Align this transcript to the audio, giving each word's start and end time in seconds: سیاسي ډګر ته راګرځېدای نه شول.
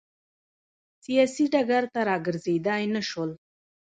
سیاسي 1.03 1.45
ډګر 1.53 1.83
ته 1.93 1.99
راګرځېدای 2.09 2.83
نه 2.93 3.01
شول. 3.09 3.31